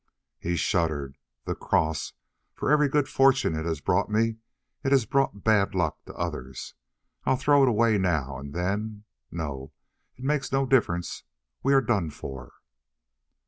He 0.39 0.55
shuddered. 0.55 1.19
"The 1.45 1.53
cross 1.53 2.13
for 2.55 2.71
every 2.71 2.89
good 2.89 3.07
fortune 3.07 3.55
it 3.55 3.67
has 3.67 3.81
brought 3.81 4.09
me, 4.09 4.37
it 4.83 4.91
has 4.91 5.05
brought 5.05 5.43
bad 5.43 5.75
luck 5.75 6.03
to 6.05 6.13
others. 6.15 6.73
I'll 7.23 7.35
throw 7.35 7.61
it 7.61 7.69
away, 7.69 7.99
now 7.99 8.39
and 8.39 8.51
then 8.51 9.03
no, 9.29 9.73
it 10.15 10.23
makes 10.23 10.51
no 10.51 10.65
difference. 10.65 11.23
We 11.61 11.75
are 11.75 11.81
done 11.81 12.09
for." 12.09 12.51